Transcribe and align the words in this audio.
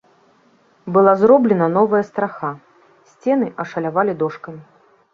Была 0.87 1.13
зроблена 1.23 1.67
новая 1.77 2.01
страха, 2.09 2.49
сцены 3.13 3.47
ашалявалі 3.67 4.21
дошкамі. 4.25 4.61